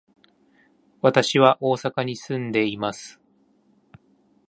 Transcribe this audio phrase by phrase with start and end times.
[1.03, 3.21] 私は大阪に住んでいます。